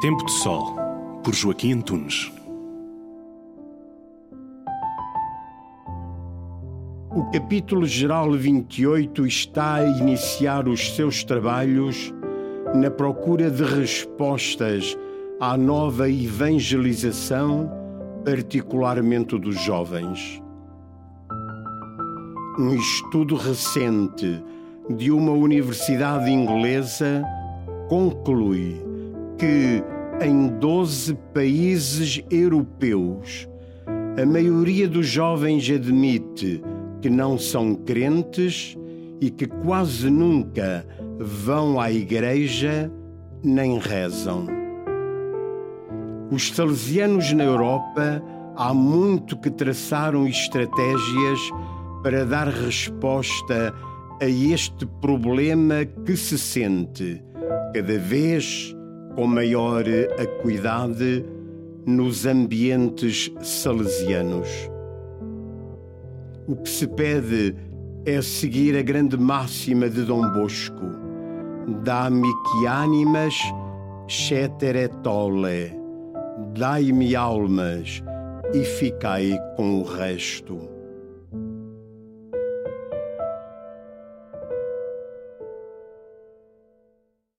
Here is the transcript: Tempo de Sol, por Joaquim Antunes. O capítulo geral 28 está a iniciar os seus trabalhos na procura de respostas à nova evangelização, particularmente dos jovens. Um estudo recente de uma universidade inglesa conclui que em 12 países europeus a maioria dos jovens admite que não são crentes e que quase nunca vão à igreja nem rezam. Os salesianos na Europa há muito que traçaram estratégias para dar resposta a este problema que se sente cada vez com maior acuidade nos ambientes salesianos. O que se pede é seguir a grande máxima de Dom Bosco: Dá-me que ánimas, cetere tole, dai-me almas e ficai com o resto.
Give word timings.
Tempo 0.00 0.24
de 0.24 0.30
Sol, 0.30 0.76
por 1.24 1.34
Joaquim 1.34 1.72
Antunes. 1.72 2.30
O 7.10 7.24
capítulo 7.32 7.84
geral 7.84 8.30
28 8.30 9.26
está 9.26 9.74
a 9.74 9.84
iniciar 9.84 10.68
os 10.68 10.94
seus 10.94 11.24
trabalhos 11.24 12.14
na 12.76 12.92
procura 12.92 13.50
de 13.50 13.64
respostas 13.64 14.96
à 15.40 15.56
nova 15.58 16.08
evangelização, 16.08 17.68
particularmente 18.24 19.36
dos 19.36 19.60
jovens. 19.60 20.40
Um 22.56 22.72
estudo 22.72 23.34
recente 23.34 24.44
de 24.88 25.10
uma 25.10 25.32
universidade 25.32 26.30
inglesa 26.30 27.24
conclui 27.88 28.87
que 29.38 29.82
em 30.20 30.48
12 30.58 31.14
países 31.32 32.22
europeus 32.30 33.48
a 34.20 34.26
maioria 34.26 34.88
dos 34.88 35.06
jovens 35.06 35.70
admite 35.70 36.60
que 37.00 37.08
não 37.08 37.38
são 37.38 37.74
crentes 37.74 38.76
e 39.20 39.30
que 39.30 39.46
quase 39.46 40.10
nunca 40.10 40.84
vão 41.18 41.80
à 41.80 41.90
igreja 41.92 42.90
nem 43.42 43.78
rezam. 43.78 44.46
Os 46.30 46.48
salesianos 46.48 47.32
na 47.32 47.44
Europa 47.44 48.20
há 48.56 48.74
muito 48.74 49.36
que 49.36 49.50
traçaram 49.50 50.26
estratégias 50.26 51.38
para 52.02 52.24
dar 52.24 52.48
resposta 52.48 53.72
a 54.20 54.26
este 54.26 54.84
problema 55.00 55.84
que 56.04 56.16
se 56.16 56.36
sente 56.36 57.22
cada 57.72 57.98
vez 57.98 58.74
com 59.18 59.26
maior 59.26 59.82
acuidade 60.16 61.26
nos 61.84 62.24
ambientes 62.24 63.28
salesianos. 63.42 64.48
O 66.46 66.54
que 66.54 66.68
se 66.68 66.86
pede 66.86 67.56
é 68.06 68.22
seguir 68.22 68.76
a 68.76 68.82
grande 68.82 69.18
máxima 69.18 69.90
de 69.90 70.04
Dom 70.04 70.22
Bosco: 70.34 70.84
Dá-me 71.82 72.28
que 72.28 72.66
ánimas, 72.68 73.34
cetere 74.08 74.86
tole, 75.02 75.72
dai-me 76.56 77.16
almas 77.16 78.00
e 78.54 78.62
ficai 78.62 79.36
com 79.56 79.80
o 79.80 79.82
resto. 79.82 80.77